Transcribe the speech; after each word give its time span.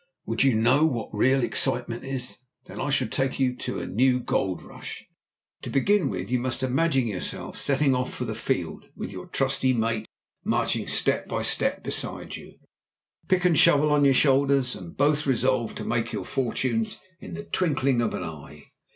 Would 0.25 0.41
you 0.43 0.55
know 0.55 0.83
what 0.83 1.13
real 1.13 1.43
excitement 1.43 2.03
is? 2.03 2.39
Then 2.65 2.81
I 2.81 2.89
shall 2.89 3.07
take 3.07 3.39
you 3.39 3.55
to 3.57 3.79
a 3.79 3.85
new 3.85 4.19
gold 4.19 4.63
rush. 4.63 5.05
To 5.61 5.69
begin 5.69 6.09
with, 6.09 6.31
you 6.31 6.39
must 6.39 6.63
imagine 6.63 7.05
yourself 7.05 7.59
setting 7.59 7.93
off 7.93 8.11
for 8.11 8.25
the 8.25 8.33
field, 8.33 8.85
with 8.95 9.11
your 9.11 9.27
trusty 9.27 9.73
mate 9.73 10.07
marching 10.43 10.87
step 10.87 11.27
by 11.27 11.43
step 11.43 11.83
beside 11.83 12.35
you, 12.35 12.57
pick 13.27 13.45
and 13.45 13.55
shovel 13.59 13.91
on 13.91 14.03
your 14.03 14.15
shoulders, 14.15 14.75
and 14.75 14.97
both 14.97 15.27
resolved 15.27 15.77
to 15.77 15.83
make 15.85 16.11
your 16.11 16.25
fortunes 16.25 16.97
in 17.19 17.35
the 17.35 17.43
twinkling 17.45 18.01
of 18.01 18.15
an 18.15 18.23
eye. 18.23 18.71